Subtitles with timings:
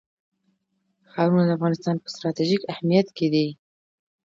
[1.11, 3.47] ښارونه د افغانستان په ستراتیژیک اهمیت کې دي.